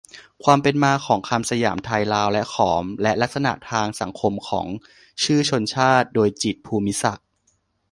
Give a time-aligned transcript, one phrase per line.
[0.43, 4.67] ความเป็นมาของคำสยาม ไทย ลาว และขอม และลักษณะทางสังคมของ
[5.23, 6.07] ชื่อชนชาติ.
[6.15, 7.27] โดย จิตร ภูมิศักดิ์.